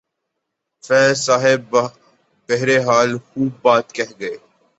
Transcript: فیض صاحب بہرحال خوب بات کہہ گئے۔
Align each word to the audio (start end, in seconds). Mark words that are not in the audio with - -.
فیض 0.83 1.17
صاحب 1.17 1.75
بہرحال 2.49 3.17
خوب 3.27 3.51
بات 3.61 3.93
کہہ 3.93 4.13
گئے۔ 4.19 4.35